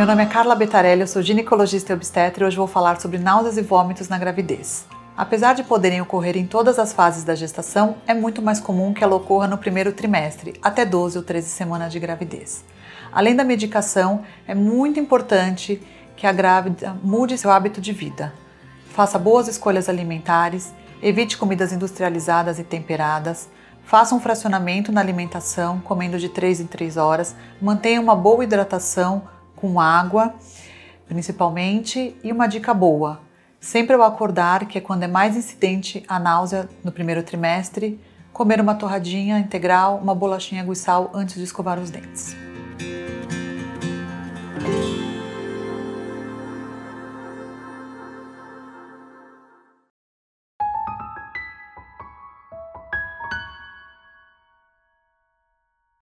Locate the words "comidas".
21.36-21.74